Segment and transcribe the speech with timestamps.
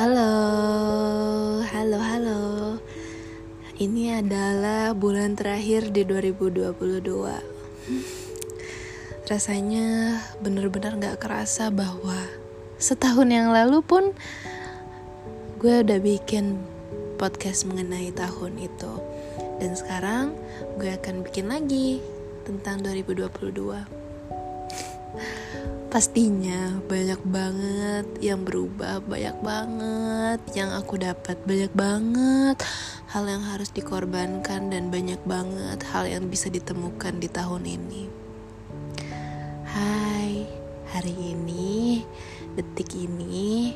[0.00, 0.32] Halo,
[1.60, 2.42] halo, halo.
[3.76, 6.72] Ini adalah bulan terakhir di 2022.
[9.28, 12.16] Rasanya bener-bener gak kerasa bahwa
[12.80, 14.16] setahun yang lalu pun
[15.60, 16.56] gue udah bikin
[17.20, 19.04] podcast mengenai tahun itu.
[19.60, 20.32] Dan sekarang
[20.80, 22.00] gue akan bikin lagi
[22.48, 23.99] tentang 2022
[25.90, 32.62] pastinya banyak banget yang berubah banyak banget yang aku dapat banyak banget
[33.10, 38.02] hal yang harus dikorbankan dan banyak banget hal yang bisa ditemukan di tahun ini.
[39.66, 40.46] Hai
[40.94, 42.06] hari ini
[42.54, 43.74] detik ini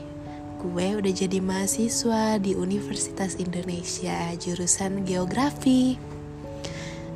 [0.62, 5.98] gue udah jadi mahasiswa di Universitas Indonesia jurusan geografi.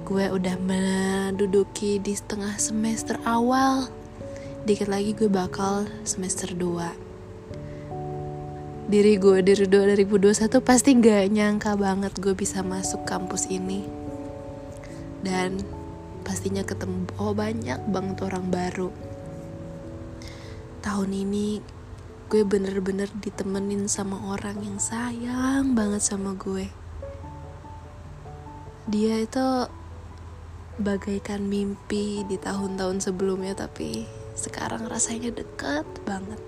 [0.03, 3.95] Gue udah menduduki di setengah semester awal
[4.67, 7.09] dikit lagi gue bakal semester 2
[8.89, 13.85] diri gue dari 2021 pasti gak nyangka banget gue bisa masuk kampus ini.
[15.21, 15.61] Dan
[16.25, 18.89] pastinya ketemu oh banyak banget orang baru.
[20.81, 21.61] Tahun ini
[22.33, 26.73] gue bener-bener ditemenin sama orang yang sayang banget sama gue.
[28.89, 29.69] Dia itu
[30.81, 36.39] bagaikan mimpi di tahun-tahun sebelumnya tapi sekarang rasanya deket banget.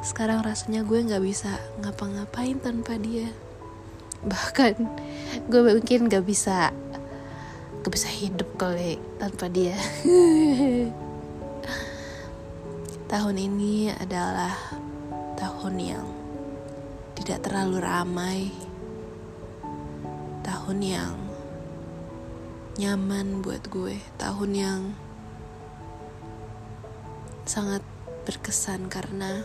[0.00, 1.52] Sekarang rasanya gue nggak bisa
[1.84, 3.28] ngapa-ngapain tanpa dia.
[4.24, 4.74] Bahkan
[5.52, 6.72] gue mungkin nggak bisa
[7.80, 9.76] gak bisa hidup kali tanpa dia.
[13.10, 14.54] Tahun ini adalah
[15.34, 16.06] tahun yang
[17.18, 18.40] tidak terlalu ramai.
[20.46, 21.16] Tahun yang
[22.78, 23.98] nyaman buat gue.
[24.14, 24.94] Tahun yang
[27.44, 27.80] sangat
[28.28, 29.44] berkesan karena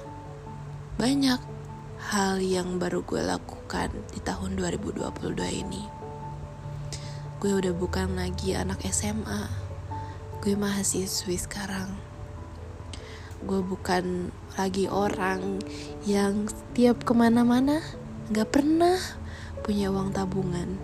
[0.96, 1.40] banyak
[2.12, 5.02] hal yang baru gue lakukan di tahun 2022
[5.66, 5.84] ini.
[7.42, 9.50] Gue udah bukan lagi anak SMA,
[10.40, 11.92] gue mahasiswi sekarang.
[13.44, 15.60] Gue bukan lagi orang
[16.08, 16.48] yang
[16.78, 17.84] tiap ke mana-mana
[18.32, 18.96] gak pernah
[19.66, 20.78] punya uang tabungan.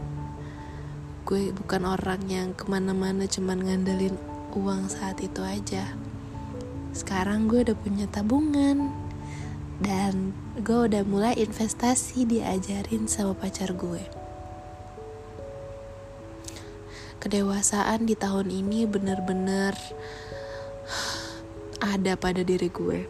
[1.23, 4.17] Gue bukan orang yang ke mana-mana cuman ngandelin
[4.51, 5.87] uang saat itu aja
[6.91, 8.91] sekarang gue udah punya tabungan.
[9.81, 14.05] Dan gue udah mulai investasi diajarin sama pacar gue.
[17.17, 19.73] Kedewasaan di tahun ini bener-bener
[21.81, 23.09] ada pada diri gue.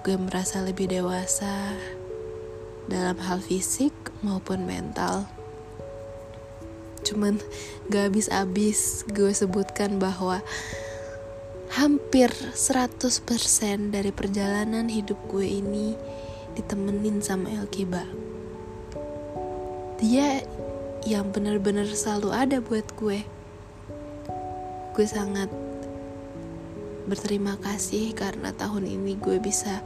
[0.00, 1.76] Gue merasa lebih dewasa
[2.88, 3.92] dalam hal fisik
[4.24, 5.28] maupun mental.
[7.04, 7.36] Cuman
[7.92, 10.40] gak habis-habis gue sebutkan bahwa
[11.74, 13.26] hampir 100%
[13.90, 15.98] dari perjalanan hidup gue ini
[16.54, 18.06] ditemenin sama Elkiba.
[19.98, 20.46] Dia
[21.02, 23.26] yang benar-benar selalu ada buat gue.
[24.94, 25.50] Gue sangat
[27.10, 29.82] berterima kasih karena tahun ini gue bisa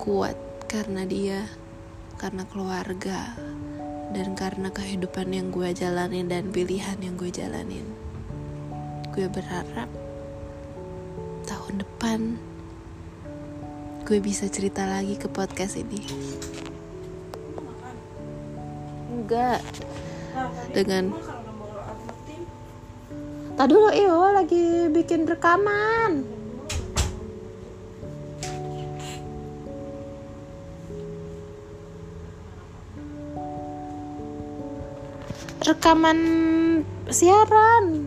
[0.00, 0.40] kuat
[0.72, 1.44] karena dia,
[2.16, 3.36] karena keluarga,
[4.16, 7.84] dan karena kehidupan yang gue jalanin dan pilihan yang gue jalanin.
[9.12, 10.05] Gue berharap
[11.66, 12.20] tahun depan
[14.06, 15.98] gue bisa cerita lagi ke podcast ini.
[19.10, 19.66] Enggak.
[20.70, 21.10] Dengan
[23.58, 26.22] Tadi dulu iyo lagi bikin rekaman.
[35.66, 36.18] Rekaman
[37.10, 38.06] siaran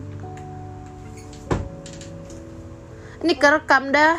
[3.20, 4.16] Ini kerekam dah.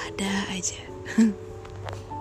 [0.00, 0.80] Ada aja.